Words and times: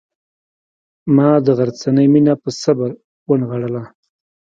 ما 1.15 1.29
د 1.45 1.47
غرڅنۍ 1.57 2.07
مینه 2.13 2.33
په 2.41 2.49
صبر 2.61 2.89
ونغاړله. 3.29 3.83